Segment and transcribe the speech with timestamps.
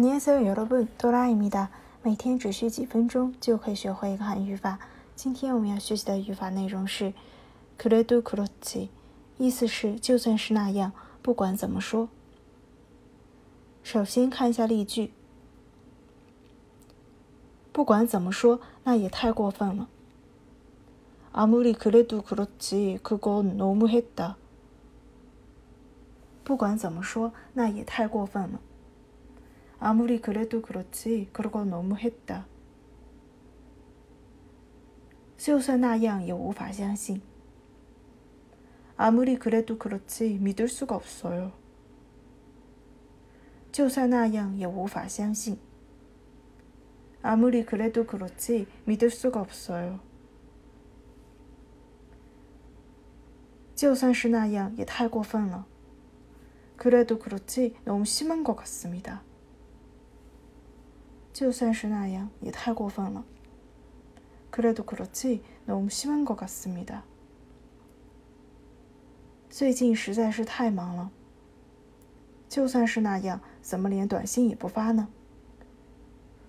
[0.00, 1.28] 你好，我是 YourBun 多拉
[2.02, 4.78] 每天只需几分钟，就可以学会一个韩语法。
[5.14, 7.12] 今天我们要学习的语法内容是
[7.78, 8.88] “그래도그렇지”，
[9.36, 12.08] 意思是“就算是那样，不管怎么说”。
[13.84, 15.12] 首先看一下例句：
[17.70, 19.90] 不管怎么说，那也太过分了。
[21.34, 24.36] 아무리그래도그렇지그건너무해 다。
[26.44, 28.58] 不管怎么说，那也太过分了。
[29.84, 32.46] 아무리 그래도 그렇지 그러고 너무했다.
[35.36, 37.20] 就是那样也无法相信.
[38.96, 41.50] 아무리 그래도 그렇지 믿을 수가 없어요.
[43.72, 45.58] 就算那样也无法相信.
[47.20, 49.98] 아무리 그래도 그렇지 믿을 수가 없어요.
[53.74, 55.64] 就算是那样也太过分了.
[56.76, 59.24] 그래도 그렇지 너무 심한 것 같습니다.
[61.42, 63.24] 就算是那样，也太过分了。
[64.52, 67.00] 그래도그렇지너무심한것같습니다
[69.50, 71.10] 最近实在是太忙了。
[72.48, 75.08] 就算是那样，怎么连短信也不发呢？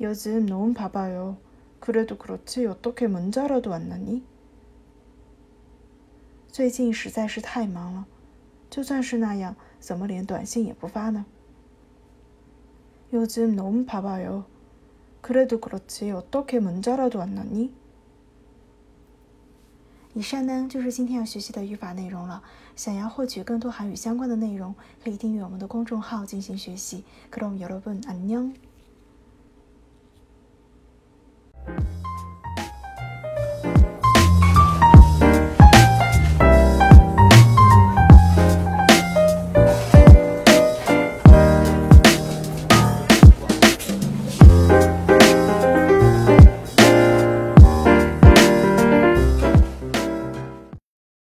[0.00, 1.36] 요즘너무바빠요
[1.80, 4.20] 그래도그렇지어떻게문자라도나니
[6.48, 8.06] 最近实在是太忙了。
[8.68, 11.24] 就算是那样，怎么连短信也不发呢？
[13.12, 14.42] 요즘너무바빠요
[15.24, 17.70] 그래도그렇지어떻게문자라도안나니
[20.12, 22.42] 以上呢就是今天要学习的语法内容了。
[22.76, 27.04] 想要获取更多韩语相关的内容，可以订阅我们的公众号进行学习。
[27.32, 28.52] 그럼여러분안녕